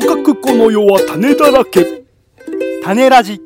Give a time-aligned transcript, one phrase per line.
[0.00, 2.04] とかくこの世は種だらけ。
[2.84, 3.40] 種ラジ。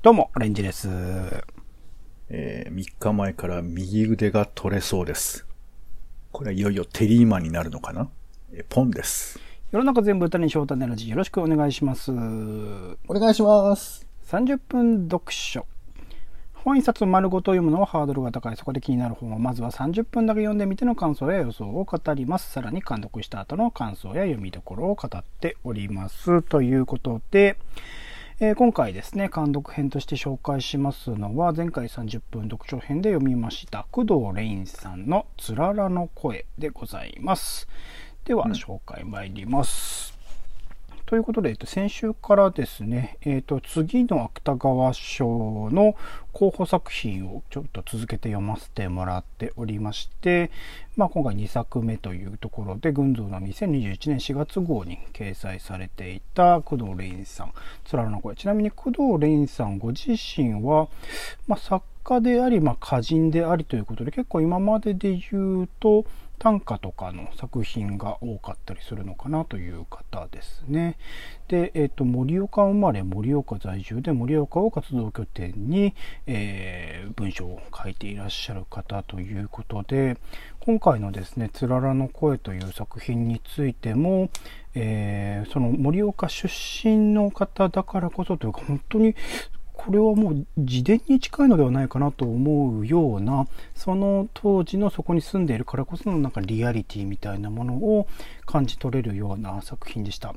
[0.00, 0.88] どうも、オレンジです。
[2.30, 5.46] えー、3日前から右腕が取れそうです。
[6.32, 8.08] これはいよいよテリーマンになるのかな？
[8.54, 9.38] えーポンです。
[9.70, 11.10] 世の中全部歌にしよう種ラジ。
[11.10, 12.10] よろしくお願いします。
[12.10, 12.14] お
[13.10, 14.06] 願いします。
[14.28, 15.66] 30分読書。
[16.66, 18.56] 本一冊を丸ごと読むのはハードルが高い。
[18.56, 22.50] そこで気になる本をまずは30分だけ読んでみての感想や予想を語ります。
[22.50, 26.42] さらに監読した後の感想や読みどころを語っております。
[26.42, 27.56] ということで、
[28.40, 37.68] えー今回ですね、監読編として紹介しますのは、前回30分読書編で読みました、工藤レインさんのつららの声でございます。
[38.24, 40.15] では、紹介参ります。
[41.06, 45.94] ということで、えっと、先週からですね、えっと、次の芥川賞の
[46.32, 50.50] 候補作品をちょっと続けて読ませてもらっておりまして、
[50.96, 57.52] まあ、今回2作目というところで、群像の2021年4月号に掲載されていた工藤レインさん、
[57.84, 58.34] つららの声。
[58.34, 60.88] ちなみに工藤レインさんご自身は、
[61.46, 66.04] まあ、作家であり、まあ、歌人でありということで、結構今までで言うと、
[66.38, 70.98] 短歌とかの作品が多かったりするのかなという方ですね。
[71.48, 75.94] で、えっ、と、盛岡生まれ、盛岡在住で、盛岡を活動拠点に、
[76.26, 80.18] えー文章を書いていらっしゃる方ということで、
[80.60, 84.28] 今回のですね、つららの声という作品についても、
[84.74, 89.14] えーその盛岡出身の方だからこそというか、本当に
[89.76, 98.08] これはもう自伝に近いのではないかなと思うようなその当時のそこに住んでいるからこそのなんかリアリティみたいなものを
[98.46, 100.34] 感じ取れるような作品でした。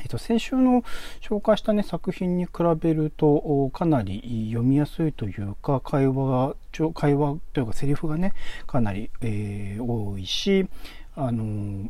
[0.00, 0.84] えっと、先週の
[1.20, 8.32] 紹介した、ね、作品に比べるとかなり読みやすいというか会話が会話というかセリフがね
[8.68, 10.68] かなり、えー多いし
[11.16, 11.88] あの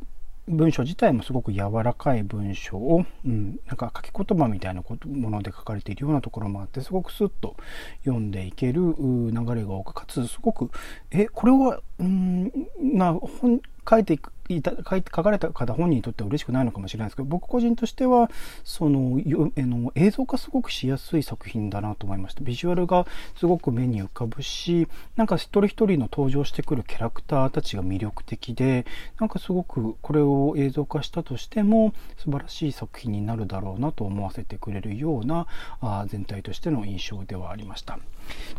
[0.49, 7.57] 文章自体もすごく柔らかい文章を、うん、なんか書き言葉みたいなもので書かれているようなところもあってすごくスッと
[8.05, 10.71] 読んでいける流れが多くかつすごく
[11.11, 18.31] えこれはうんな本書いていくいた書い書かれた方本人にとっては嬉しくないのかもしれないですけど僕個人としては
[18.65, 28.87] そのよあの映像化すごくしやすい作品だなと思いましたビジュアルがすごく目に浮かぶしなんか一人一人の登場してくるキャラクターたちが魅力的で
[29.21, 35.47] なんかすごくこれを映像化したとしても素晴らしい作品になるだろうなと思わせてくれるような
[35.81, 37.99] あ全体としての印象ではありました。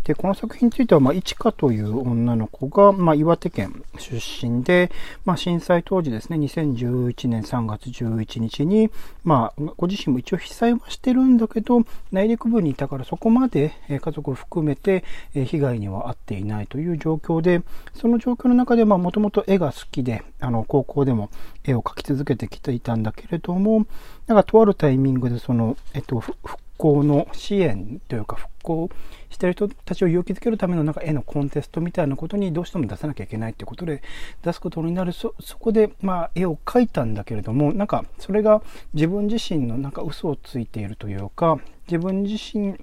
[0.03, 4.91] でこの作品については、まあ、いちかという女の子が、まあ、岩手県出身で、
[5.25, 8.89] まあ、震災当時ですね2011年3月11日に、
[9.23, 15.03] まあ、ご自身も一応被災はしてるんだけど内陸部にいたからそこまで家族を含めて
[15.33, 17.61] 被害には遭っていないという状況で
[17.95, 21.29] その状況の中でもともと絵が好きであの高校でも
[21.63, 23.85] 絵を描き続けてきていたんだけれども
[24.27, 26.37] なんかとあるタイミングでその、えっと、復
[26.79, 28.89] 興の支援というか復興
[29.29, 34.01] してる人たちを勇気づけるためのなんか絵のコンテストみたいなことにどうしても出さなきゃいけないっていうことで
[34.43, 35.11] 出すことになる。
[35.11, 38.61] そこでまあ絵を描いたんだけれどもなんかそれが
[38.93, 42.75] 自分自身のなんか嘘をついているというか自分自身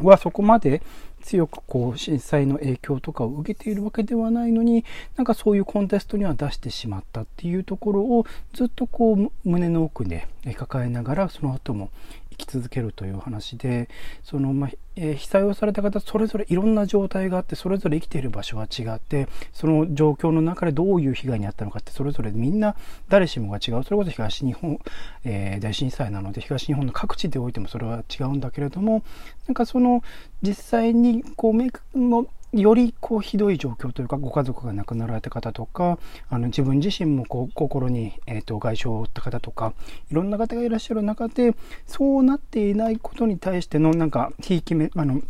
[0.00, 0.82] はそこまで
[1.24, 4.84] 強くこう震災の影響とかを受けているわけではないのに
[5.16, 11.90] なんかそういうコンテストには出してしまったっていうところをずっとこう胸の奥で抱えながらその後も
[12.36, 13.88] 生き続けるという話で
[14.22, 22.76] その、まあえー被災をされた方それぞれいろんな状態があってそれぞれ生きている場所は違ってその状況の中でどういう被害に遭ったのかってそれぞれみんな
[23.08, 23.82] 誰しもが違う。
[23.82, 24.78] それこそ東日本、
[25.24, 29.02] えー大震災なので東日本の各地でおいてもそれは違うんだけれども
[29.46, 30.02] なんかその
[30.42, 32.26] 実際にこうメイクの
[32.60, 35.98] よりこうひどい状況というかご家族が亡くなられた方とか
[36.28, 39.72] あの自分自身もこう心に、えー、と外傷を負った方とか
[40.10, 41.54] いろんな方がいらっしゃる中で
[41.86, 45.20] そうなっていないことに対してのなんかひいき目あの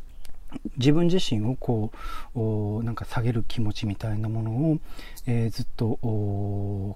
[0.77, 1.91] 自分自身をこ
[2.35, 4.79] うなんか下げる気持ちみたいなものを、
[5.27, 5.99] えーずっと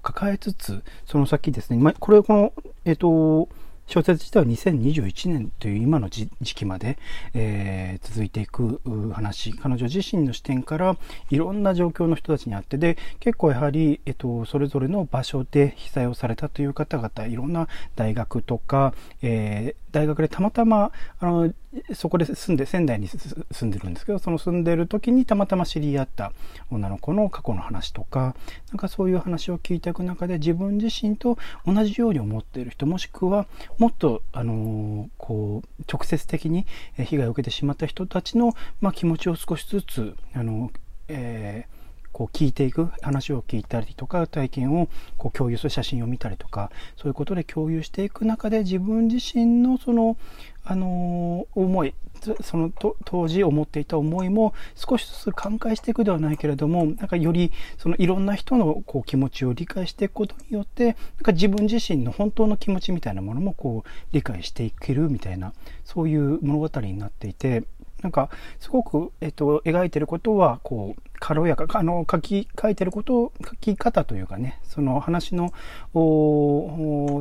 [0.01, 2.53] 抱えつつその先ですね、ま、これこの
[2.85, 3.49] えっ、と
[3.89, 6.99] 小説自体は2021年という今の時期まで、
[7.33, 8.81] えー続いていく
[9.13, 9.53] 話。
[9.53, 10.95] 彼女自身の視点から
[11.31, 21.53] いろんな状況の人たちにあってで結構やはり、えっと、それぞれの場所で被災をされたという方々いろんな大学とか、えー大学でたまたまあの
[21.93, 26.31] そこで住んで仙台に住んでるんですけどその住んでる時にたまたま知り合った
[26.71, 28.35] 女の子の過去の話とか
[28.69, 33.45] なんかそういう話を聞いていく中で自分自身と同じように思っている人もしくは
[33.79, 36.67] もっとあのこう直接的に
[36.97, 40.71] 被害を受けてしまった人たちの、まあ、気持ちを少しずつあの、
[41.07, 41.78] えー
[42.11, 50.17] こう聞いていく話を聞いたりとか体験をこう共有する写真を見たりとかそういうことで共有していく中で自分自身のその
[50.63, 51.95] あの思い
[52.41, 52.71] その
[53.05, 65.53] 当時思っていた思いも少しずつ寛解していくではないけれどもなんかよりそのいろんな人のこう気持ちを理解していくことによってなんか自分自身の本当の気持ちみたいなものもこう理解していけるみたいな
[65.85, 67.63] そういう物語になっていて
[68.01, 68.29] なんか
[68.59, 75.53] すごく、えっと、描いてることはこう軽やか、あの、書き、書いてることを、書き方というかね、その話の、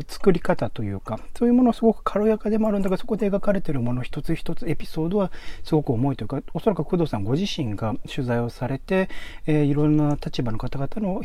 [0.06, 5.32] 作り方というか、そういうものすごく軽やかでもあるんだが、そこで描かれてるもの一つ一つエピソードは
[5.64, 9.08] すごく重いというか、おそらく工藤さんご自身が取材をされて、
[9.46, 11.22] えー、いろんな立場の方々の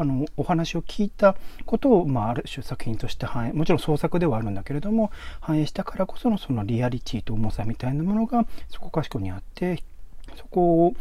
[0.00, 1.36] あのお話を聞いた
[1.66, 5.10] ことを、まあ、ある種作品として反映、もちろん創作ではあるんだけれども、
[5.40, 9.82] 反映したからこそのそのリアリティと重さみたいなものがそこかしこにあって、
[10.36, 10.94] そこを、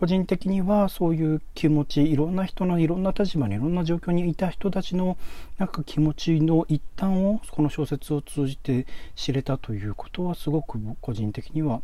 [0.00, 5.18] 個人的にはそういう気持ちいろんな人のいろんな立場にいろんな状況にいた人たちの
[5.58, 11.82] なんか気持ちの一端をこの小説を通じて知れたということはすごく個人的には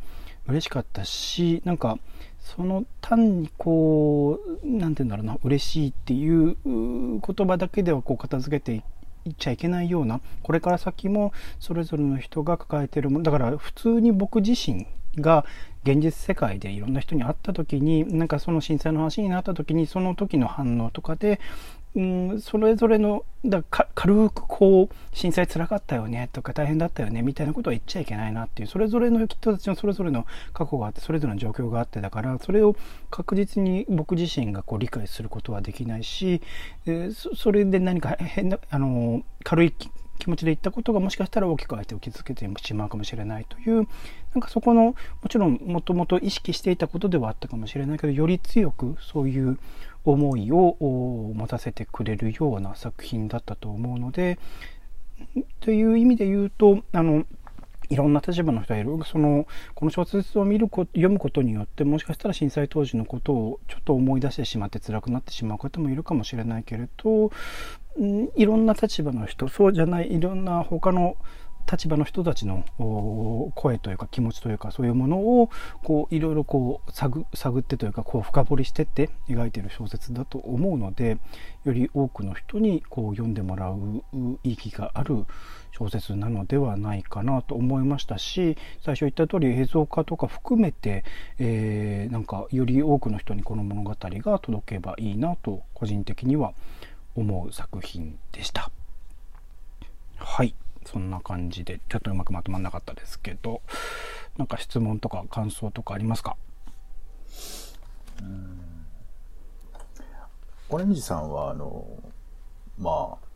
[0.49, 1.99] 嬉しかったしなんか
[2.41, 8.83] その単にこう何て言うんだろうな嬉しいっていう言葉だけではこう片付けて
[9.27, 14.87] いっちゃいけないようなこれから先もそれぞれの人が抱えてるものだから普通に僕自身
[15.21, 15.45] が
[15.87, 21.41] 現実世界でいろんな人に会った時になんかその震災の話になった時にその時の反応とかで
[21.95, 32.77] うんそれぞれのだか軽くこう震災つらかったよねとか大変だったよねみたいなことは言っちゃいけないなっていうそれぞれの人たちのそれぞれの過去があってそれぞれの状況があってだからそれを
[33.11, 36.43] 確実に僕自身がこう理解することはできないし、
[36.85, 39.75] えー、それで何か変なあの軽い
[40.19, 43.87] 気持ちで言ったことがもしかしたら大きく相手を傷つけてしまうかもしれないという
[44.35, 44.95] なんかそこのも
[45.29, 49.59] ちろんもともと意識していたことではあったかもしれないけどより強くそういう
[50.05, 50.77] 思いを
[51.35, 54.39] 持たせてくれるような作品だったと思うので
[55.61, 57.25] という意味で言うとあの
[57.89, 58.91] いろんな立場の人がいる。
[59.05, 67.31] そのこの小説を見るこ読むことによってもしかしたら震災当時のことをちょっと思い出してしまって辛くなってしまう方もいるかもしれないけれど
[68.37, 71.17] いろんな立場の人そうじゃないいろんな他の
[71.71, 72.65] 立場の人たちの
[73.55, 75.51] 声というか気持ちというかそういうものを
[75.83, 77.25] こういろいろこう探
[77.59, 81.19] ってというかこう深掘りしてって描いている小説だと思うので
[81.65, 84.05] より多くの人にこう読んでもらう
[84.45, 85.25] 意義がある
[85.73, 91.05] 小説なのではないかなと思いましたし最初言った通り映像化とか含めて、
[91.39, 96.55] えー、なんかより多くの人にこの物語が届けばいいなと個人的には
[97.15, 98.71] 思う作品でした。
[100.17, 100.55] はい
[100.87, 103.61] そんな感じでちょっとうまくまとまんなかったですけど
[104.39, 106.37] なんか質問とか感想とかありますか？
[108.23, 108.61] うん。
[110.69, 111.87] オレンジさんはあの
[112.79, 113.27] まあ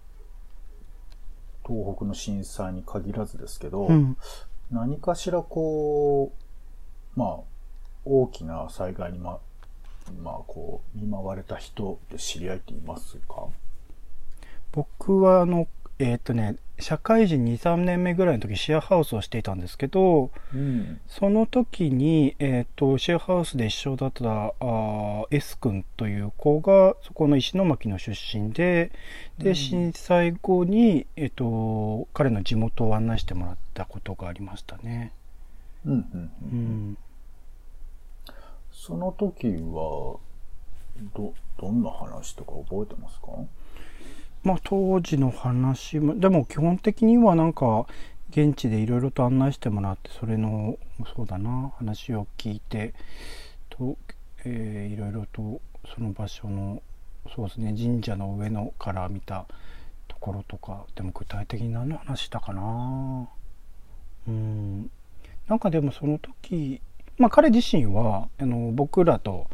[1.67, 4.17] 東北の震災に限らずですけど、うん、
[4.71, 6.33] 何かしらこ
[7.17, 7.39] うまあ
[8.05, 9.39] 大きな災害にま
[10.23, 13.47] まあこう見舞われた人で知り合いっていますか？
[14.73, 15.69] 僕はあの
[15.99, 24.25] えー、っとね社会人23年目ぐらいの時シェアハウスをしていたんですけど、うん、その時に、えー、っとシェアハウスで一緒だった
[24.61, 28.93] あ S 君という子がそこの石巻の出身で
[29.39, 35.13] で、震災後に、えー、っと彼の地元を案内してもらったことがありましたね。
[35.85, 36.31] うんうんうん。
[36.53, 36.99] うん、
[38.73, 40.19] その時は
[41.15, 43.29] どどんな話とか覚えてますか？
[44.43, 47.87] まあ当時の話もでも基本的にはなんか
[48.31, 50.79] 現地でいろいろと案内してもらってそれの
[51.15, 52.95] そうだな話を聞いて
[53.69, 53.97] と、
[54.45, 55.61] えー、いろいろと
[55.95, 56.83] その場所の
[57.35, 59.47] そうですね神社の上のから見た
[60.09, 63.29] ところとかでも具体的に何の話したかな。
[64.29, 64.91] うん。
[65.49, 66.81] なんかでもその時
[67.19, 69.49] まあ彼自身はあの僕らと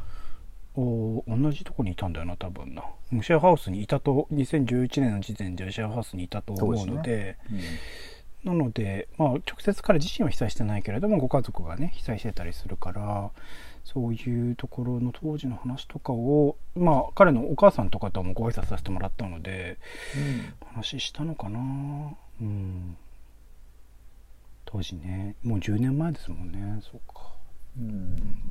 [0.76, 2.84] 同じとこにいたんだよな多分な。
[3.22, 7.58] シェアハウスにいたと2011年の時点でシェアハウスにいたと思うので、ね。
[8.44, 13.30] うん、なので、まあ、直接彼自身は被災してないけれどもご家族がね被災してたりするから
[13.84, 19.78] そういうところの当時の話とかをまあ彼のお母さんとかともご挨拶させてもらったので、
[20.62, 21.60] うん、話したのかな。
[22.40, 22.96] うん。
[24.66, 25.36] 当時ね。
[25.42, 26.82] もう10年前ですもんね。
[26.82, 27.32] そうか。
[27.78, 28.50] うん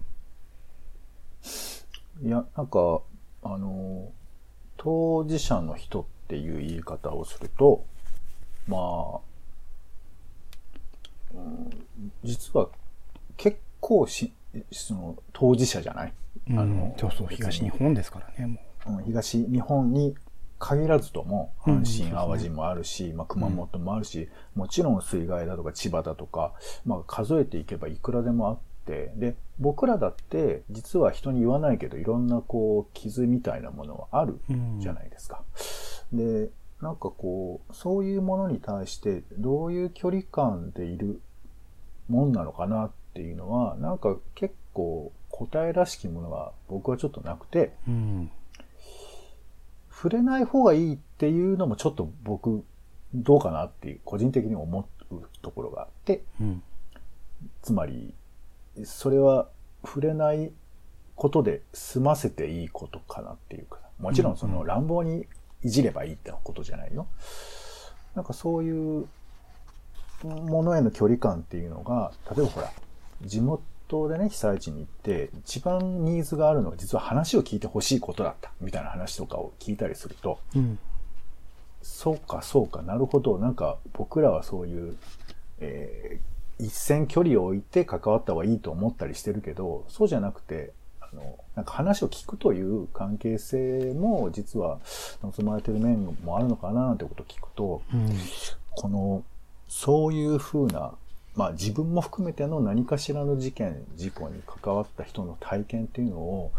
[2.21, 3.01] いや、なんか、
[3.43, 4.11] あの、
[4.77, 7.83] 当事者の人っていう言い方をすると、
[8.67, 9.19] まあ、
[11.33, 12.69] うん、実は
[13.37, 14.31] 結構し、
[14.71, 16.13] その当事者じゃない？
[16.49, 19.03] あの、そうそう、東日本ですからね、もう。
[19.03, 20.15] 東日本に
[20.57, 26.53] 限らずとも、阪神、淡路もあるし、まあ、熊本もあるし、もちろん水害だとか千葉だとか、
[26.85, 34.39] まあ、数えていけばいくらでもあって、で、僕らだって、実は人に言わないけど、いろんなこう、傷みたいなものはある
[34.79, 35.43] じゃないですか。
[36.13, 36.49] で、
[36.81, 41.21] なんかこう、そういうものに対して、どういう距離感でいる
[42.09, 48.31] もんなのかなっていうのは、なんか結構答えらしきものは僕はちょっとなくて、うん。
[49.89, 52.63] 触れない方がいいっていうのもちょっと僕、
[53.13, 56.63] どうかなっていう、個人的に思うところがあって、うん、
[57.61, 58.13] つまり、
[58.83, 59.47] それは
[59.85, 60.51] 触れない
[61.15, 65.27] ことで済ませていいことかなっていうか、もちろんその乱暴に
[65.63, 67.07] いじればいいってことじゃないよ。
[68.13, 69.07] なんかそういう
[70.23, 72.71] ものへの距離感っていうのが、例えばほら、
[73.21, 80.79] 地元東でね、被災地に行って、一番ニーズがあるのが実は話を聞いてほしいことだった、みたいな話とかを聞いたりすると、うん、
[81.81, 84.97] そうか、そうか、なるほど、なんか僕らはそういう、
[85.59, 94.79] えー、一線距離を置いて関わった方がいいと思ったりしてるけど、そうじゃなくて、あの、なんか話を聞くという関係性も実は
[95.23, 98.09] 望まれてる面もあるのかなってことを聞くと、うん、
[98.71, 99.23] この、
[99.67, 100.93] そういうふうな
[101.35, 106.51] まあ自分も含めての何かしらの事件、事故に関わった人の体験っていうのを、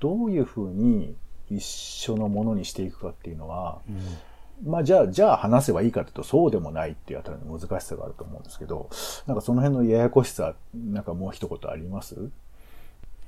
[0.00, 1.14] どういうふうに
[1.50, 3.98] 一緒のものにしていくかっていうのは、うん、
[4.62, 8.88] まあじゃあ、じゃあ話せばいいかというとそうでもないっていうあたりの難しさがあると思うんですけど、
[9.26, 12.14] なんかその辺のややこしさ、なんかもう一言あります？
[12.14, 12.30] う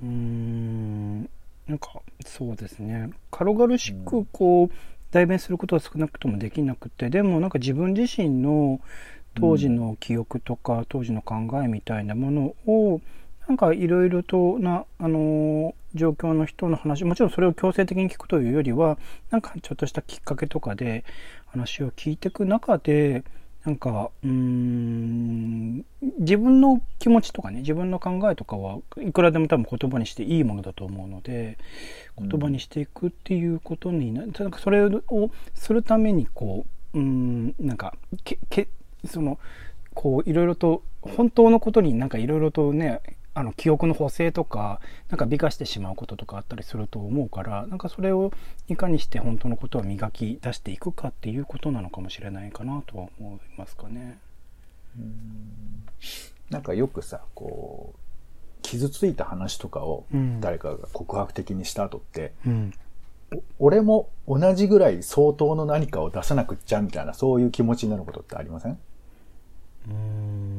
[0.03, 1.23] ーん、
[1.67, 3.11] なんかそうですね。
[3.31, 4.71] 軽々しくこう、
[5.11, 8.81] 代弁することは少なくともできなくて、でもなんか自分自身の
[9.35, 13.01] 当時の記憶とか、当時の考えみたいなものを
[13.49, 18.99] なんかいろいろとな、あの状況の人の話もちろんそれを強制的に聞くというよりは
[19.31, 21.05] なんかちょっとしたきっかけとかで
[21.47, 23.25] 話を聞いていく中で
[23.65, 25.85] なんかうん
[26.21, 31.59] 自分の気持ちとかね自分の考えとかはいくらでも多分言葉にしていいものだと思うので
[32.17, 35.01] 言葉にしていくっていうことにな,、ん、なんかそれを
[35.55, 38.69] するためにこううんなんかけけ
[39.05, 39.41] その
[39.95, 43.01] こういろいろと本当のことになんかいろいろとね
[43.39, 48.33] あの記憶の補正とかなんか美化してしまうこととかあったりすると思うからなんかそれを
[48.67, 54.19] いかにして本当のことを磨き出していくかっていうことなのかもしれないかなとは思いますかね。
[54.99, 55.85] うん。
[56.49, 57.99] なんかよくさこう
[58.63, 60.07] 傷ついた話とかを
[60.41, 62.73] 誰かが告白的にした後って、うん、
[63.59, 68.79] 俺も同じぐらい相当の何かを出さなくっちゃみたいなそういう気持ちになることってありません？
[69.89, 70.56] うん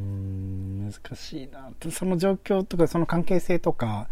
[0.91, 4.07] 難しいなその状況とかその関係性とか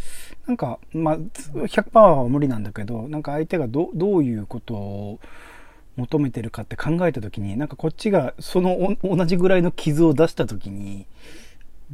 [0.48, 5.20] なんかまあ100%は無理なんだけどなんか相手がどどういうことを
[5.96, 11.08] 求めてるかって考えた時になんかこっちがその同じぐらいの傷を出した時に、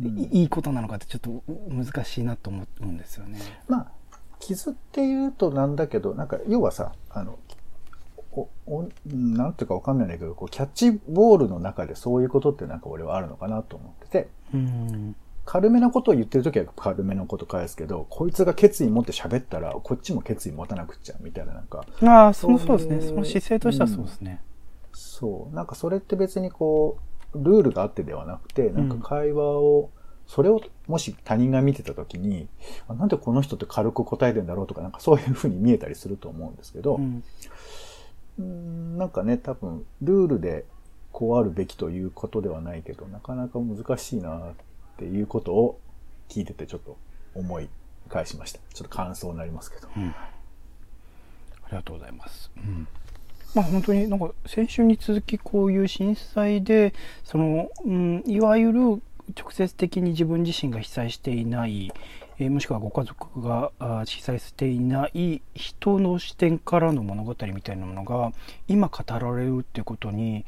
[0.02, 3.40] うん、いいことなのかってちょっと難しいなと思うんですよね。
[3.68, 3.92] まあ
[4.40, 7.38] 傷っていうとなんだけどなんか要はさあの
[8.34, 15.16] おおなんていうかわかんないんだけど、こう、キャッチボールの中でそういうことってなんか俺はあるのかなと思ってて、うん、
[15.46, 21.86] 軽めなことを言ってるときは軽めのこと返すけど、こいつが決意持って喋ったら、こっちも決意持たなくっちゃ、みたいななんか。
[22.04, 23.02] ああ、そうそうですね。
[23.02, 24.42] その姿勢としてはそうですね、
[24.92, 25.56] うん、そう。
[25.56, 26.98] なんかそれって別にこ
[27.34, 29.90] う、ルールがあってではなくて、なんか会話を、
[30.28, 32.48] それをもし他人が見てた時に、
[32.88, 37.24] なんでこの人って軽く答えてんだろうとか、なんかそういうふうに見えたりすると思うんですけど、うん
[38.42, 40.66] んなんかね、多分、ルールで
[41.12, 44.54] こうあるべきということではないけど、なかなか難しいなっ
[44.98, 45.80] ていうことを
[46.30, 46.98] 聞いててちょっと
[47.36, 47.70] 思い
[48.10, 48.60] 返しました。
[48.74, 49.88] ちょっと感想になりますけど。
[49.96, 50.30] うん、あ
[51.70, 52.52] りがとうございます。
[52.58, 52.88] うん
[53.54, 58.80] まあ本当になんか先週に続きこういう震災でその、うん、いわゆる
[59.38, 61.92] 直接的に自分自身が被災していない
[62.46, 63.72] えもしくはご家族が
[64.06, 68.32] 被災していない人の視点からの物語みたいなものが
[68.68, 70.46] 今語られるっていうことに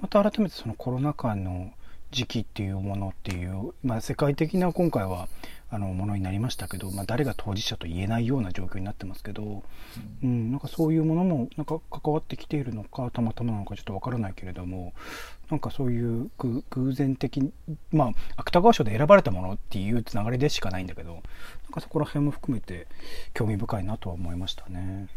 [0.00, 1.72] また改めてそのコロナ禍の
[2.10, 5.28] 時期っていうものっていう、まあ、世界的な今回は
[5.74, 9.62] あのものになりましたけど、まあ、誰が当事者と言えないような状況になってますけど、うん、
[10.22, 14.92] うん、なんかそういうものもなんか関わってきているのかたまたまなのかちょっとわからないけれども
[15.50, 17.50] なんかそういう偶然的
[17.90, 21.22] まあ芥川賞で選ばれたものっていうつながりでしかないんだけどなん
[21.72, 22.86] かそこら辺も含めて
[23.32, 25.08] 興味深いなとは思いましたね。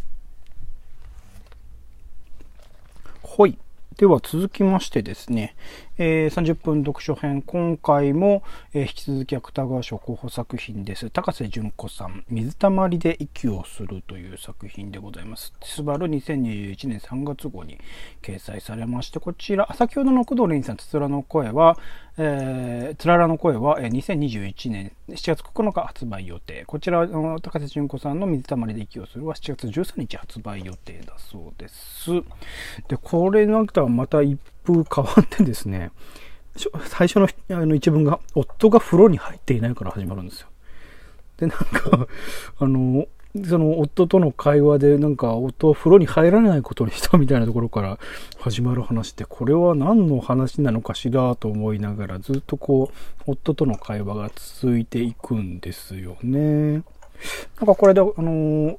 [3.38, 3.57] はい。
[3.97, 5.55] では続きましてですね、
[5.97, 11.09] えー、30分読書編、今回も、えー、引き続き芥川賞候補作品です。
[11.09, 15.53] 高瀬淳子さん、水たまりで息をするという作品でございます。
[15.63, 17.79] スバル2021年3月号に
[18.21, 21.77] 掲載されまして、こちら、先ほどの工藤凛さん、つつらの声は、
[22.17, 26.65] えー、つららの声は、えー、2021年7月9日発売予定。
[26.65, 32.11] こちら、高瀬淳子さんの水たまりで息をするは7月13日発売予定だそうです。
[32.89, 35.91] で、これなんかまた一風変わってですね、
[36.88, 40.48] 最初のあの一文が、夫が風呂に入っていないから始まるんですよ。
[41.38, 42.07] で、なんか、
[42.60, 43.07] あの、
[43.43, 48.00] その夫との会話でなんか夫は風呂に入らないことにしたみたいなところから
[48.39, 56.84] 始まる話ってこれは何の話なのかしらと思いながらずっとこう夫との会話が続いていくんですよね。
[57.57, 58.75] なんかこれで、あの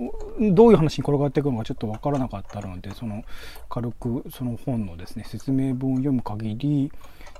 [0.52, 3.24] どういう話に転がっていくのかちょっとわからなかったので、その、
[3.68, 6.92] 軽くその本のですね、説明文を読む限り、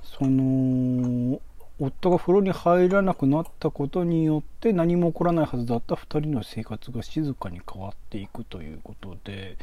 [0.03, 1.39] その、
[1.79, 9.57] 夫が風呂に入らなくなったことによって何も起こらないはずだった2人の生活が静かに変わっていくということで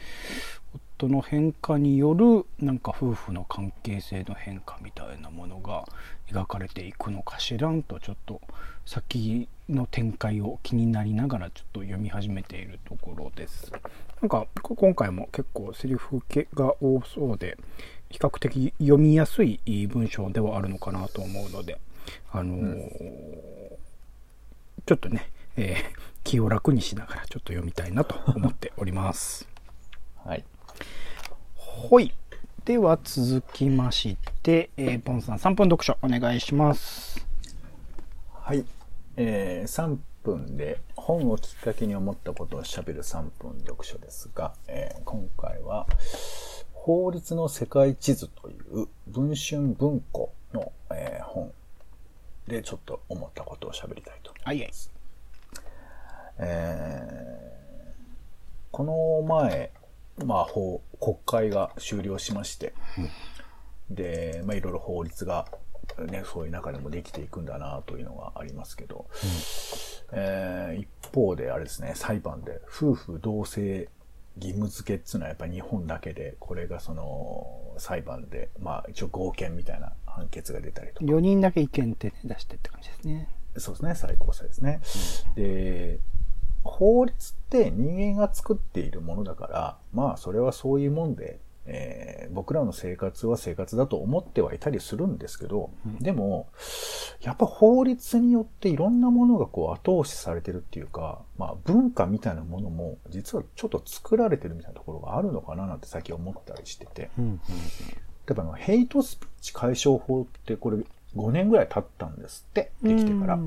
[0.97, 5.85] 夫の変化によるなんか夫婦の関係性の変化みたいなものが
[6.31, 8.41] 描かれていくのかしらんとちょっと
[8.87, 13.73] 先の展開を気になりながらちょっと読み始めているところです。
[14.21, 17.59] なんか今回も結構セリフ系が多そうで
[18.11, 21.78] 比較的読みやすい文章ではあるのかなと思うので
[22.33, 22.90] あのーうん、
[24.87, 29.47] ちょっとね、えー、気を楽にしながらちょっと読みたいなと思っております。
[30.25, 30.44] はい。
[31.54, 32.12] ほい。
[32.64, 37.26] では続きまして、えー、ポンさん3分読書お願いします。
[38.33, 38.64] はい。
[39.16, 45.87] えー、3分で本をきっかけに思ったことをしゃべる3分読書ですが、えー、今回は
[46.73, 51.52] 法律の世界地図という文春文庫の、えー、本
[52.47, 54.92] でちょっと思ったことを喋りたいと思います。
[56.38, 57.94] えー、
[58.71, 59.71] この前、
[60.25, 65.47] まあ、法、国会が終了しまして、うん、で、まあ、いろいろ法律が、
[66.07, 69.06] ね、そういう中でもできていくんだなというのがありますけど、
[70.13, 73.89] うん、えー、一方であれですね、裁判で夫婦同姓
[74.37, 81.04] 義務付けっていうのはやっぱり日本だけで、これがその裁判で、まあ一応合憲みたいな判決が出たりとか。
[81.04, 83.28] 4人だけ意見って、ね、出してって感じですね。
[83.56, 84.80] そうですね、最高裁ですね。
[85.37, 86.00] うん、で、
[86.65, 96.49] 法律って人間が作っているものだから、まあそれはそういうもんで、えー、僕らの生活は生活だと思ってはいたりするんですけど、うん、でも、
[97.23, 107.11] やっぱ法律によっていろんなものがこう後押しされてるっていうか、まあ文化みたいなものも実はちょっと作られてるみたいなところがあるのかななんて最近思ったりしてて。
[107.19, 107.43] うんうん、例
[108.31, 110.79] えばあの、ヘイトスピーチ解消法ってこれ
[111.17, 113.39] 5年ぐらい経ったんですって、できてから。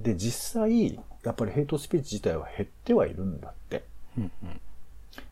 [0.00, 3.84] で、実際、やっぱりヘイトスピーチ自体は減ってはいるんだって。
[4.16, 4.60] うんうん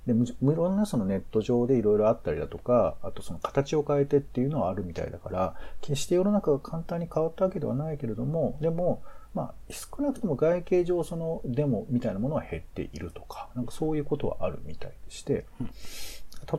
[0.07, 9.03] で、無論なそのネット上でいろいろあったりだとか、あとその形を変えてっていうのはあるみたいだから、決して世の中が簡単に変わったわけではないけれども、でも、
[9.35, 15.45] まあ、少なくとも外形上そのデモみたいなものは減っているとか、なんかそういうことはあるみたいでして、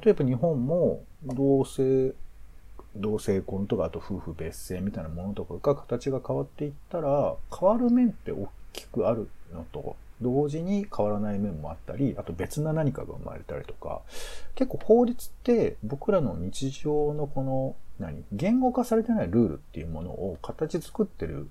[0.04, 2.14] 例えば日本も同性、
[2.96, 14.02] 同性婚とかあと夫婦別姓みたいなものとかが形が変わっていったら、変わる面って大きくあるのと、同時に変わらない面もあったり、あと別な何かが生まれたりとか、
[14.56, 21.48] 結構法律って僕らの日常のこの、何言語化されてないルールっていうものを形作ってる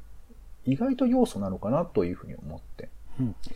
[0.67, 2.89] 意外と要素なのかなというふうに思って。
[3.21, 3.53] うん、じ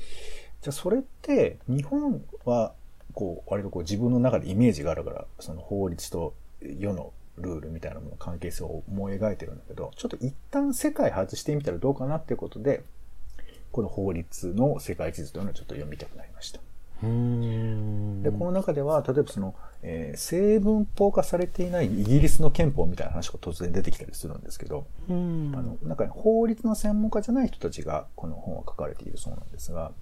[0.66, 2.74] ゃあそれって日本は
[3.12, 12.82] こう割とこう自分の中でイメージがあるから、その法律と世のルールみたいなもの関係性を思い描いてるんだけど、ちょっと一旦世界外してみたらどうかなっていうことで、
[13.76, 16.60] この法律の世界地図というのをちょっと読みたくなりました。
[18.22, 29.92] で、この中では、例えばその、えー、成文法化されていないイギリスの憲法みたいな話が突然出てきたりするんですけど、あの、なんか、法律の専門家じゃない人たちがこの本は書かれているそうなんですが、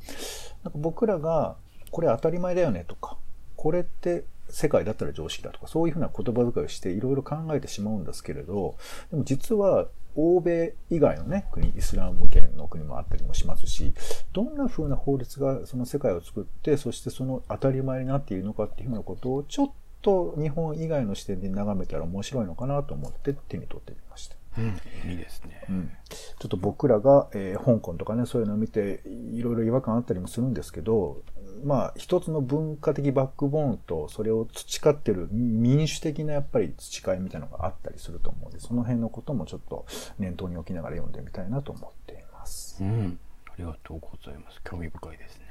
[0.63, 1.57] なんか僕らが、
[1.91, 3.17] これ当たり前だよねとか、
[3.57, 8.77] これって世界だったら常識だとか、そういうふうな言葉遣いをしていろいろ考えてしまうんですけれど、
[9.11, 13.93] でも実は欧米以外のね、国、イスラム圏の国もあったりもしますし、
[14.33, 19.71] どんな風な法律がその世界を作って、そしてその当たり前になっているのかっていうふうなことを、ちょっ
[20.03, 24.37] と日本以外の視点で眺めたら面白いのかなと思って手に取ってみました。
[24.57, 25.65] うん、いいですね。
[25.69, 25.91] うん。
[26.39, 31.23] ちょっと僕らが、えー、香港とかね、そういうのを見て、いろいろ違和感あったりもするんですけど、
[31.63, 39.87] まあ、一つの文化的バックボーンと、それを培ってる民主的なやっぱり培いみたいなのがあったりすると思うので、その辺のこともちょっと
[40.19, 42.83] 念頭に置きながら読んでみたいなと思っています。
[42.83, 43.19] うん。
[43.47, 44.61] ありがとうございます。
[44.65, 45.45] 興味深いですね。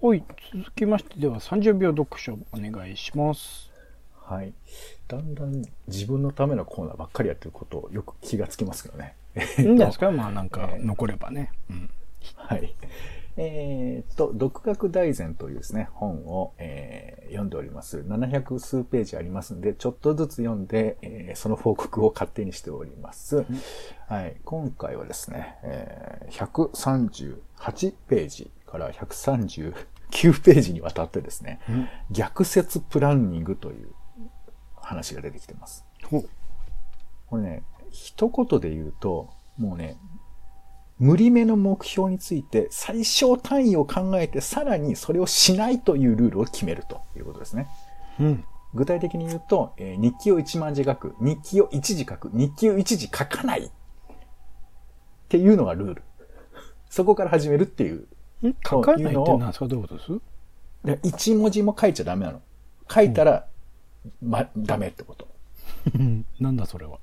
[0.00, 0.24] うん、はい。
[0.54, 3.70] 続きましてでは30秒読書お願いします。
[4.24, 4.52] はい。
[5.08, 9.16] だんだん自分のためのコーナーばっかりやってることをよく気がつきますけどね。
[9.58, 11.52] いいんじゃないですかまあなんか残ればね。
[11.68, 11.90] うん、
[12.36, 12.74] はい。
[13.36, 18.00] えー、っと、独学大全というですね、本を、えー、読んでおります。
[18.00, 23.44] 700数ページありますんで、ちょっとずつ読んで、えー、その報告を勝手にしております。
[24.08, 24.36] はい。
[24.44, 29.72] 今回はですね、えー、138ページから139
[30.42, 31.60] ページにわたってですね、
[32.10, 33.88] 逆説プランニングという
[34.76, 35.84] 話が出てきてます。
[37.26, 39.96] これね、一言で言うと、もうね、
[41.00, 47.68] 無理めの目標について最小単位を考えてさらにそれをしないというルールを決めるということですね。
[48.20, 53.70] うん、具体的に言うと、えー、日記を1万字書く、日記を1字書く、日記を1字書かないっ
[55.30, 56.02] ていうのがルール。
[56.90, 58.06] そこから始めるっていう。
[58.66, 60.20] 書かないって何ですかどういうことです？
[60.84, 62.42] で ?1 文字も書いちゃダメなの。
[62.92, 63.46] 書いたら、
[64.20, 65.28] ま、ダメってこと。
[66.38, 66.98] なんだそれは？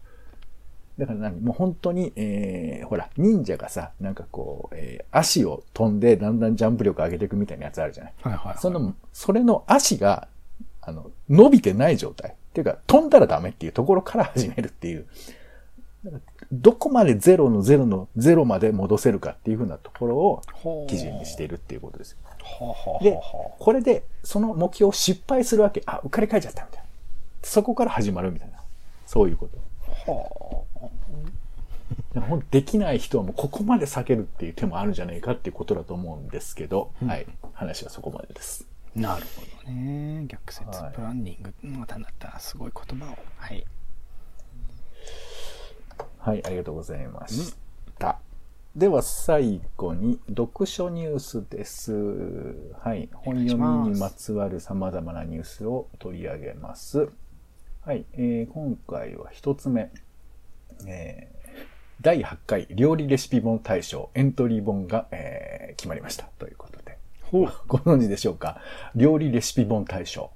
[0.98, 1.42] だから何？
[1.42, 8.14] もう本当に、えー、ほら、忍者がさ、なんかこう、えー、足を飛んでだんだんジャンプ力上げていくみたいなやつあるじゃない？
[8.22, 10.28] はいはい、はい、その、それの足が、
[10.82, 12.32] あの、伸びてない状態。
[12.32, 15.06] っていうか、飛んだらダメっていうところから始めるっていう。
[16.52, 20.42] どこまでゼロのゼロのゼロまで戻せるかっていうふうなところを
[20.88, 22.18] 基準にしているっていうことですよ。
[23.02, 23.20] で、
[23.60, 25.84] これでその目標を失敗するわけ。
[25.86, 26.88] あ、うっかり書いちゃったみたいな。
[27.44, 28.60] そこから始まるみたいな。
[29.06, 29.50] そういうこ
[30.06, 30.57] と。
[32.20, 32.40] はあ。
[32.52, 37.26] できない人はもうここまで避けるっていう手もあるんじゃないかっていうことだと思うんですけど、うん、はい。
[37.54, 38.68] 話はそこまでです。
[38.96, 40.26] なるほどね。
[40.28, 41.54] 逆説プランニング。
[41.80, 43.18] またなったらすごい言葉を。
[43.38, 43.66] はい。
[46.20, 47.54] はい、ありがとうございまし
[48.00, 48.20] た。
[48.76, 51.94] うん、では最後に読書ニュースです。
[52.80, 53.08] はい。
[53.14, 57.10] 本読みにまつわる様々なニュースを取り上げます。
[57.88, 59.90] はい、えー、今回は一つ目、
[60.86, 61.37] えー、
[62.02, 66.98] 第8回料理レシピ本大賞エントリー本が、えー、決まりましたということで。
[67.24, 67.54] ほう。
[67.68, 68.62] ご存知でしょうか？
[68.96, 70.30] 料理レシピ本大賞。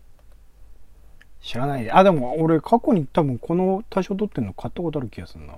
[1.41, 1.91] 知らないで。
[1.91, 5.55] あ、でも俺過去に多分この大賞取ってるの買ったことある気がするな。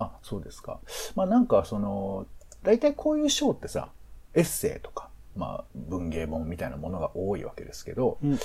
[0.00, 0.80] あ、そうですか。
[1.14, 2.26] まあなんかその、
[2.64, 3.90] 大体こういう賞ってさ、
[4.34, 8.38] エッセイとか、まあ文芸本みたいなものが多いわけですけど、うん、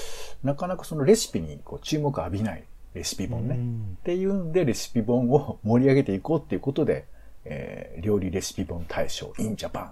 [0.43, 2.63] なかなかそのレシピにこう注目浴びない
[2.99, 3.55] レシピ本ね。
[3.55, 7.05] っていうんで、レシピ本を盛り上げていこうっていうことで、
[7.45, 9.91] えー、料理レシピ本大賞 in Japan。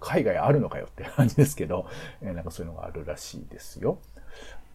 [0.00, 1.86] 海外あるのかよって感じですけど、
[2.20, 3.98] えー、なんかそういうのがあるらしいですよ。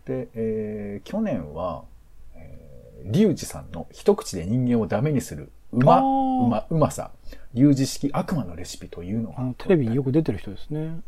[0.05, 1.83] で、えー、去年は、
[2.35, 7.11] えー、リュウジさんの一口で人間をダメにするうま、うま、うまさ、
[7.53, 9.43] リュウジ式悪魔のレシピというのが。
[9.57, 11.01] テレビによく出てる人ですね。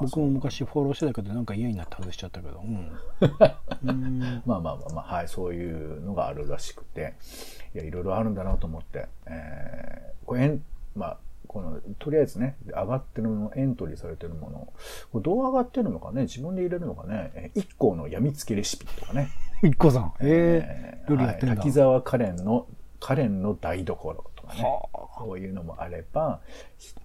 [0.00, 2.60] 僕も昔フォローしてたけど、なんか嫌になって外しちゃったけど。
[3.84, 7.14] うん、まあまあまあまあ、はい、そういうのがあるらしくて、
[7.74, 10.58] いや、いろいろあるんだなと思って、えー、これ、
[10.94, 14.72] まあ、この、とりあえずね、上がってるもの、エントリーされてるもの、
[15.12, 19.28] これどう上がってるのかね、自分で入れるのかね、一個の病みつけレシピとかね。
[19.62, 20.12] 一個さん。
[20.20, 22.66] えー、料理やってんだ、はい、滝沢カレンの、
[23.00, 24.62] カレンの台所とかね。
[25.16, 26.40] こういうのもあれば、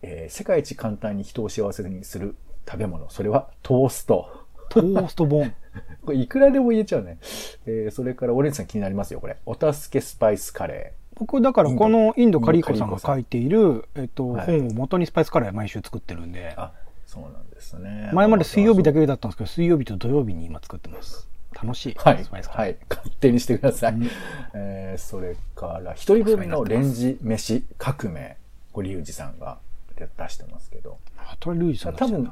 [0.02, 2.36] えー、世界一簡単に人を幸せにする
[2.72, 3.10] 食べ物。
[3.10, 4.30] それはトースト。
[4.70, 5.54] トースト本。
[6.06, 7.18] これいくらでも言えちゃうね。
[7.66, 9.36] えー、それからオレンジさん気になりますよ、これ。
[9.46, 11.20] お助けスパイスカレー。
[11.20, 16.54] 僕、だからこのインドカリーコさんが書いている、えっと、本を元にスパイスカレー毎週作ってるんで。
[16.56, 16.72] あ、
[17.06, 18.10] そうなんですね。
[18.14, 21.28] 前まで水曜日だけだったんですけど、水曜日と土曜日に今作ってます。
[21.62, 21.96] 楽しい。
[21.98, 22.24] はい。
[22.24, 22.78] はい。
[22.90, 23.94] 勝手にしてください。
[23.94, 24.10] うん、
[24.54, 28.38] えー、それから、一人分のレンジ飯革命。
[28.72, 29.60] これ、リュウジさんが
[29.96, 30.98] 出してますけど。
[31.18, 32.32] あとリュウジさん多分、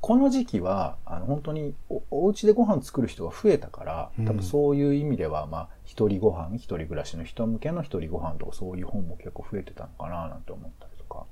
[0.00, 11.26] この時期は、あの、本当にお、お家でご飯作る人が増えたから、多分そういう意味では、まあ、一人ご飯、一人暮らしの人向けの一人ご飯とか、そういう本も結構増えてたのかな、なんて思ったりとか、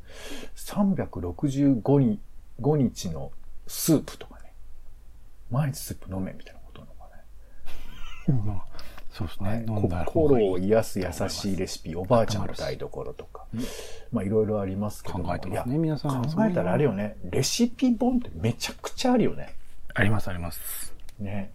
[0.57, 2.21] 365日
[2.61, 3.31] ,5 日の
[3.67, 4.53] スープとかね、
[5.51, 8.63] 毎日スープ飲めみたいなことなのかね。
[9.17, 9.65] そうですね。
[10.05, 13.47] 心を癒す優しいレシピ、おばあちゃんの台所とか。
[14.13, 15.21] まあいろいろありますけど。
[15.21, 16.31] 考えてますね、皆さん。
[16.31, 17.17] 考えたらあるよね。
[17.31, 19.55] レシピ本ってめちゃくちゃあるよね。
[19.95, 20.95] あります、あります。
[21.19, 21.51] ね。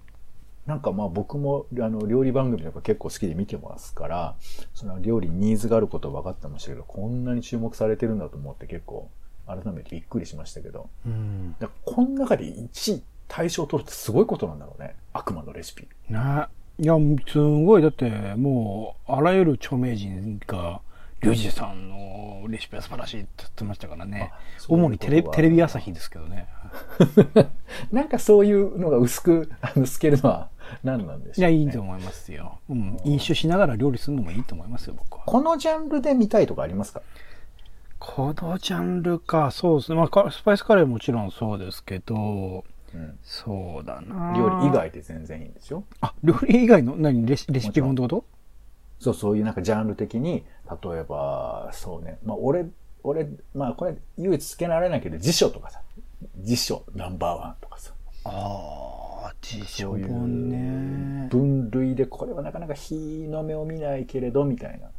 [0.65, 4.35] なんかまあ僕もあの料理番組とか結構好きで見てますから、
[4.73, 9.07] その料理にニーズがあることは分かってましたけど、こんなに注目されてるんだと思って結構
[9.45, 11.55] 改めてびっくりしましたけど、うん。
[11.59, 14.95] だこの中で1位大賞を取るってすごいことなんだろうね。
[15.13, 15.87] 悪魔のレシピ。
[16.09, 16.47] ね。
[16.81, 16.95] いや、
[17.27, 20.81] すごい、だって、もう、あらゆる著名人が、
[21.21, 24.31] リュウジさんのレシピは素晴らしいって言ってましたからね。
[24.67, 26.47] 主にテレテレビ朝日ですけどね。
[27.91, 30.49] なんかそういうのが薄く あの透けるのは
[30.83, 32.57] 何なんでしょう、いや、ね、いいと思いますよ。
[32.67, 32.97] うん。
[33.03, 35.25] 飲酒しながら料理するのもいいと思いますよ、僕は。
[35.25, 37.03] このジャンルで見たいとかありますか？
[37.99, 39.97] このジャンルか、そうですね。
[39.99, 43.19] まあか、スパイスカレーもちろんそうですけど、うん。
[43.23, 44.71] そうだな料理以。
[44.71, 45.83] 外で全然いいんですよ。
[45.99, 46.95] あ、料理以外の？
[46.95, 47.25] 何？
[47.25, 48.25] レシレシピ本ってこと？
[48.99, 50.45] そう、そういうなんかジャンル的に、
[50.83, 52.19] 例えば、そうね。
[52.23, 52.65] まあ俺、
[53.03, 55.81] 俺、まあこれ唯一つけられないけど、辞書とかさ。
[56.37, 57.91] 辞書ナンバーワンとかさ。
[58.25, 61.27] ああ、辞書本ね。
[61.29, 64.89] 分類でこれはなかなか日の目を見ないけれど、みたいな。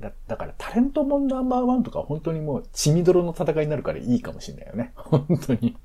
[0.00, 4.92] だだからタレントモンナンバーワンとか本当にもう血みどろの戦いになるからいいかもしれないよね。
[4.96, 5.76] 本当に。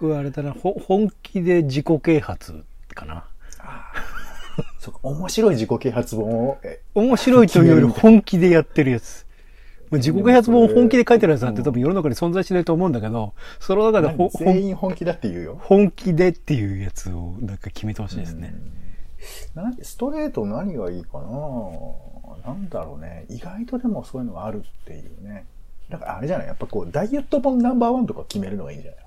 [0.00, 3.24] 僕はあれだな、ほ本気で自己啓発かな。
[4.78, 9.26] そうか、面白い自己啓発本を、え面白いというより本気でやってるやつ。
[9.90, 15.58] まあ自己啓発本を本気で書いてるやつなんて多分世の中に存在しないと思うんだけど、その中で全本員本気だって言うよ。
[15.64, 18.54] 本気でっていうやつをなんか決めてほしいですね。
[19.56, 21.26] なストレート何がいいかな？
[22.46, 23.24] なんだろうね。
[23.28, 25.44] 意外とでもそういうのがあるっていうね。
[25.90, 26.46] だからあれじゃない？
[26.46, 29.00] やっぱこう、ダイエット本ナンバーワンとか決めるのがいいんじゃない？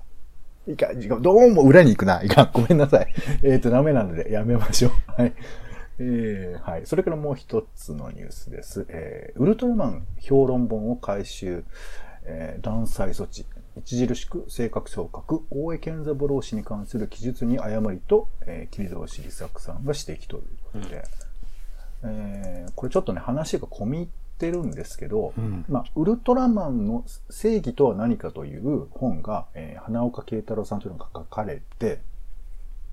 [0.66, 2.22] いかん、どうも裏に行くな。
[2.22, 3.12] いかん、ごめんなさい。
[3.42, 4.92] えっと、ダメなのでやめましょう。
[5.20, 5.32] はい。
[5.98, 6.86] えー、はい。
[6.86, 8.86] それからもう一つのニュースです。
[8.88, 11.64] えー、ウルトラマン評論本を回収、
[12.24, 13.44] えー、断裁措置。
[13.78, 21.04] 著しく正確昇格、大江健三郎氏に関する記述に誤りと、えー、桐堂氏利作さんが指摘ということで、
[22.04, 24.08] えーこれちょっとね、話が込み入っ
[24.42, 25.64] てるんですけど、うん。
[25.68, 32.00] まあ、ウルトラマンの正義とは何かという本が、えー花岡慶太郎さんというのが書かれて、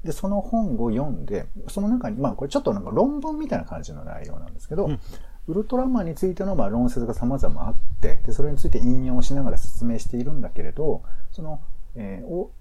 [0.04, 5.00] で、その本を読んで、その中に、まあこれちょっとなんか論文みたいな感じの内容なんですけど、うん。
[5.48, 11.62] ウルトラマンについてのまあ論説が様々あって、で、それについて引用しながら説明しているんだけれど、その、
[11.96, 12.52] えーお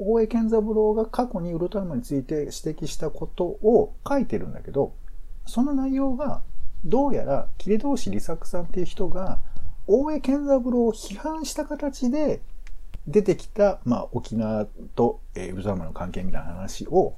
[0.00, 4.94] 大江健三郎が過去にウルトラマンについて指摘したことを書いてるんだけど、
[5.44, 6.42] その内容が、
[6.84, 9.40] どうやら、桐堂氏利作さんっていう人が、
[9.86, 12.40] 大江健三郎を批判した形で
[13.06, 17.14] 出てきた、まあ、沖縄と、えーウルトラマンの関係みたいな話を、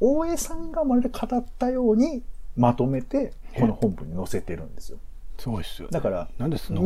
[0.00, 2.22] 大江さんがまるで語ったように
[2.56, 4.98] まとめて、この本文に載せてるんですよ。
[5.38, 5.88] すごいっすよ。
[5.90, 6.28] だから、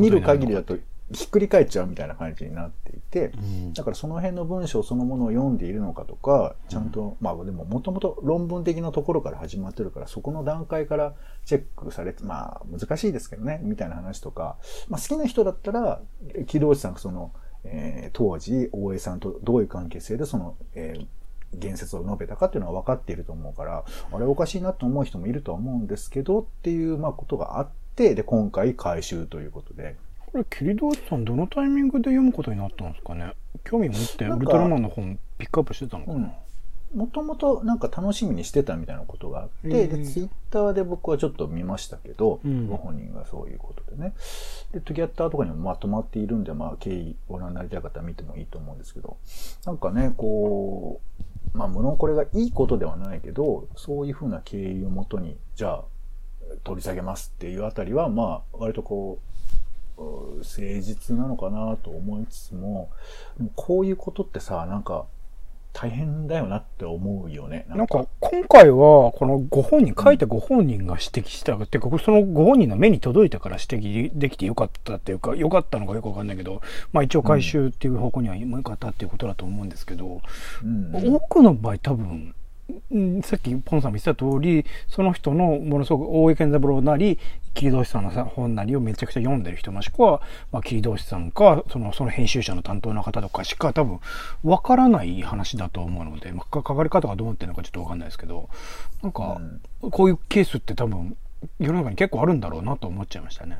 [0.00, 0.76] 見る限りだと
[1.12, 3.72] ひっくり返っちゃうみたいな感じになっていて、うん。
[3.72, 14.56] だからその辺の文章そのものを読んでいるのかとか、ちゃんと、まあでももともと論文的なところから始まってるから、そこの段階からチェックされて、まあ難しいですけどね、みたいな話とか、
[14.88, 16.00] まあ好きな人だったら、
[16.46, 17.32] 木戸内さんがその、
[17.64, 21.06] えー当時、大江さんとどういう関係性でその、えー
[21.54, 29.96] 言説を述べたかっていうのは分かっていると思うから、あれおかしいなと思う人もいるとは思うんですけど、っていう、まあことがあって、で、今回回収ということで、
[30.32, 33.34] これ、桐堂さんどのタイミングで読むことになったんですかね？
[33.64, 36.98] 興味持ってウルトラマンの本ピックアップしてたのかな、うん。
[36.98, 42.66] もともとなんか楽しみにしてたみたいなことがあって、うんで、ツイッターで僕はちょっと見ましたけど、うん。
[42.66, 44.14] ご本人がそういうことでね。
[44.72, 49.18] で、トゥギャッターとかにもまとまっているんで、まあ、経緯ご覧になりたい方は見てもいいと思うんですけど、
[49.66, 51.00] なんかね、こ
[51.54, 55.84] う、まあ、無論これがいいことではないけど、そういうふうな経緯をもとに、じゃあ、
[56.64, 59.31] 取り下げますっていうあたりは、まあ、割とこう、う
[60.38, 62.90] 誠実なのかなと思いつつも、
[63.36, 65.06] でもこういうことってさ、なんか、
[65.72, 67.64] 大変だよなって思うよね。
[67.68, 76.60] なんか、今回は、このご本人、書いたご本人が指摘した、っていうか、そのご本人の目に届いたから指摘できてよかったっていうか、よかったのかよくわかんないけど、
[76.92, 80.20] まあ一応回収っていう方向には良かったっていうことだと思うんですけど、
[80.62, 82.34] うん、多くの場合多分、うん
[83.22, 87.18] さっきポンさんも言ってた通り、その人のものすごく大江健三郎なり、
[87.54, 90.22] 桐堂さんの本なりをめちゃくちゃ読んでる人もしくは、
[90.52, 94.00] まあ、桐堂さんか、その、その編集者の担当の方とかしか多分、
[94.44, 98.48] わからない話だと思うので、まあ、書かれ方がどうなってるのかちょっとわかんないですけど、
[99.02, 99.40] なんか、
[99.80, 101.16] こういうケースって多分、
[101.58, 103.58] 世の中に結構あるんだろうなと思っちゃいましたね。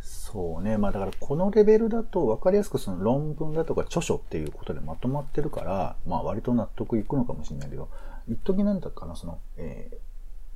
[0.00, 0.76] そうね。
[0.76, 7.88] まあだからこのレベルだと分かりやすくその論文だとか著書っていうことでまとまってるから、まあ割と納得いくのかもしれないけど、
[8.28, 9.96] 一時なんだかな、その、えー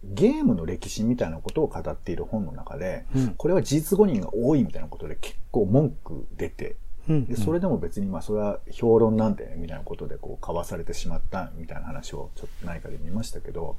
[0.02, 3.34] ゲームの歴史みたいなことを語っている本の中で、うん。
[3.34, 6.76] これは事実誤認が多いみたいなことで結構文句出て
[7.08, 13.76] うん、でそれでも別にまあそれは評論なんでみたいなことでこう交わされてしまったみたいな話をちょっと何かで見ましたけど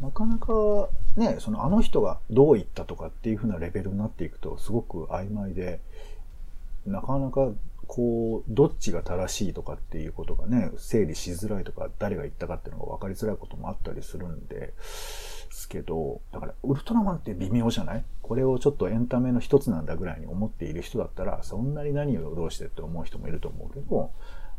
[0.00, 5.80] なかなかねそのあの人がどう言ったとかっていうふうなレベルになっていくとすごく曖昧で
[6.86, 7.48] なかなか
[7.92, 14.72] こうどっちが正しいとかっていうことがね整理しづらいとか誰が言ったかっていうのが分かりづらいこともあったりするんで。
[15.52, 18.04] すけど、だからウルトラマンって微妙じゃない？
[18.22, 24.12] これをちょっとエンタメの一つなんだぐらいに思っている人だったら、そんなに何をどうしてって思う人もいると思うけど、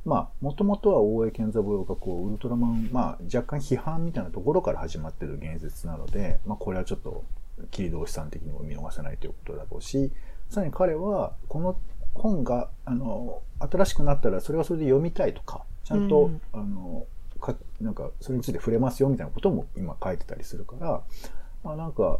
[0.03, 7.23] まあ、もともとは大江健三郎がこう、ウルトラマン、まあ、若干批判みたいなところから始まってる言説なので、まあ、これはちょっと、
[7.71, 10.11] 切り通しさん的にも見逃せないということだろうし、
[10.49, 11.77] さらに彼は、この
[12.13, 17.05] 本が、あの、新しくなったらそれはそれで読みたいとか、ちゃんと、うん、あの、
[17.39, 21.01] か、なんか、それについて触れますよみたいなことも今書いてたりするから、
[21.63, 22.17] まあなんか、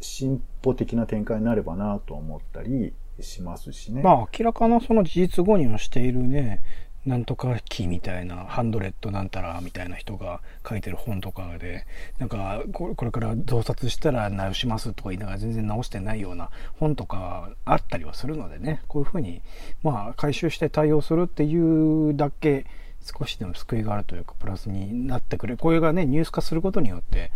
[0.00, 4.02] 進歩的な展開になればなと思ったりしますしね。
[4.02, 6.62] まあ明らかなその事実誤認をしているね、
[7.08, 11.86] なんとかキーみたいな、ハンドレッドなんたらみたいな人が書いてる本とかで、
[12.18, 19.40] なんか、これから洞察したら直しますとか言いながら全然直してないような本とかあったりはするのでね、こういうふうに、
[19.82, 22.66] まあ、回収して対応するっていうだけ、
[23.00, 27.30] 少しでも救いがあるというか、プラスになってくれ、これがね、ニュース化することによって、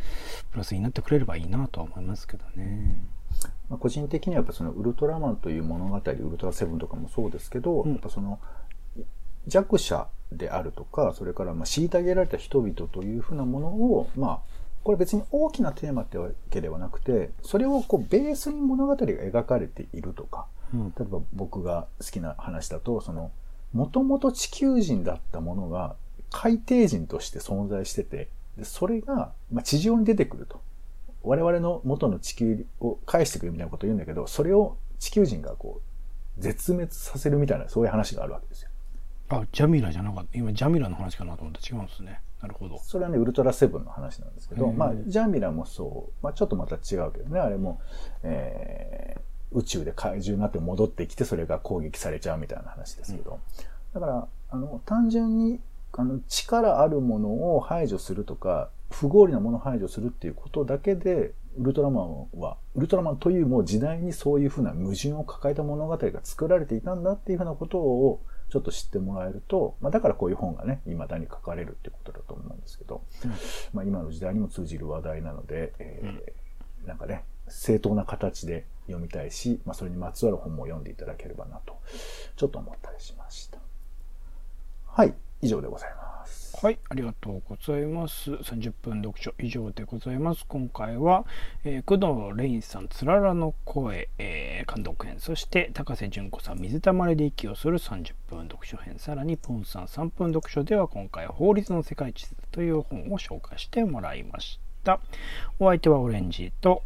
[0.51, 3.03] プラスになってくれればいいなとは思いますけどね。
[3.71, 8.39] まあ、個人的にはやっぱそのウルトラマンという物語、ウルトラセブンとかもそうですけど、うん、やっぱその
[9.47, 14.41] 弱者であるとか、それからまあ虐げられた人々というふうなものを、まあ、
[14.85, 23.31] これ別に大きなテーマってわけではなくて、それをこうベースに物語が描かれているとか、うん、例えば僕が好きな話だと、その、
[23.73, 25.97] もともと地球人だったものが
[26.31, 30.61] 海底人として存在してて、でそれが、まあ、地上に出てくると。
[31.23, 35.81] 我々の元の地球を返してくるみたいなことを言うんだけど、それを地球人がこ
[36.39, 38.71] う、絶滅させるみたいな、そういう話があるわけですよ。
[39.41, 40.39] あ、ジャミラじゃなかった。
[40.39, 42.21] 今、ジャミラの話かなと思って違うんですね。
[42.41, 42.79] なるほど。
[42.79, 47.81] それはね、ウルトラセブンの話なんですけど、まあ、ジャミラもそう、まあ、ちょっとまた違うけどね、あれも、
[48.23, 53.39] えー、宇宙で怪獣になって戻ってきて、それが攻撃されちゃうみたいな話ですけど、うん
[53.93, 55.61] だから、あの、単純に、
[55.93, 73.31] あの、力あるものを排除するとか、不合理なものを排除するっていうことだけで、ウルトラマンは、ウルトラマンというもう時代にそういうふうな矛盾を抱えた物語が作られていたんだっていうふうなことをちょっと知ってもらえると、まあ、だからこういう本がね、未だに書かれるってことだと思うんですけど、うん、
[73.73, 81.79] まあ、今の時代にも通じる話題なので、えー、なんかね、正当な形で読みたいし、まあ、それにまつわる本も読んでいただければなと、
[82.37, 83.57] ちょっと思ったりしました。
[84.87, 86.12] はい、以上でございます。
[86.63, 88.31] はい、ありがとうございます。
[88.31, 90.45] 30分読書以上でございます。
[90.47, 91.27] 今回は、
[91.65, 105.01] えー、工藤レインさん、つららの声、えー、監督編、そして高瀬淳子さん、水たまりで息をする30分読書編、さらにポンさん3分読書では今回法律の世界地図という本を紹介してもらいました。
[105.59, 106.85] お相手はオレンジと、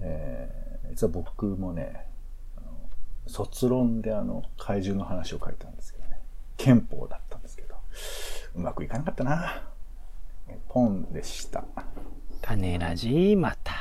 [0.00, 2.04] えー、実は僕もね、
[3.26, 6.04] 卒論であの怪獣の話を書いたんですけど、
[6.58, 7.16] 憲法だ
[8.54, 9.62] うまくいかなかったな。
[10.68, 11.64] ポンでした。
[12.42, 13.74] 種ラジまた。